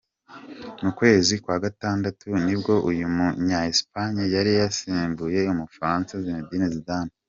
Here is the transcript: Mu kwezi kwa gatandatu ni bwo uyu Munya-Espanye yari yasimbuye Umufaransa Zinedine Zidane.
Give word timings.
Mu 0.83 0.91
kwezi 0.99 1.33
kwa 1.43 1.57
gatandatu 1.63 2.27
ni 2.45 2.55
bwo 2.59 2.75
uyu 2.89 3.07
Munya-Espanye 3.15 4.23
yari 4.35 4.51
yasimbuye 4.61 5.39
Umufaransa 5.53 6.11
Zinedine 6.25 6.67
Zidane. 6.75 7.11